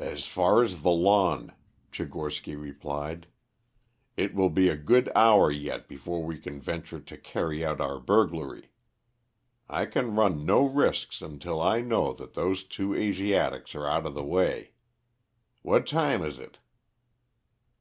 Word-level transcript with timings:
"As 0.00 0.26
far 0.26 0.64
as 0.64 0.82
the 0.82 0.90
lawn," 0.90 1.52
Tchigorsky 1.92 2.60
replied. 2.60 3.28
"It 4.16 4.34
will 4.34 4.50
be 4.50 4.68
a 4.68 4.74
good 4.76 5.12
hour 5.14 5.48
yet 5.48 5.86
before 5.86 6.24
we 6.24 6.38
can 6.38 6.60
venture 6.60 6.98
to 6.98 7.16
carry 7.16 7.64
out 7.64 7.80
our 7.80 8.00
burglary. 8.00 8.72
I 9.68 9.86
can 9.86 10.16
run 10.16 10.44
no 10.44 10.66
risks 10.66 11.22
until 11.22 11.60
I 11.62 11.80
know 11.82 12.12
that 12.14 12.34
those 12.34 12.64
two 12.64 12.96
Asiatics 12.96 13.76
are 13.76 13.86
out 13.86 14.06
of 14.06 14.14
the 14.14 14.24
way. 14.24 14.72
What 15.62 15.86
time 15.86 16.24
is 16.24 16.40
it?" 16.40 16.58